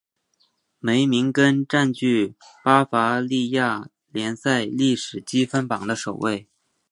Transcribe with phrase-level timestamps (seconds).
[0.79, 6.49] 梅明根占据巴伐利亚联赛历史积分榜的首位。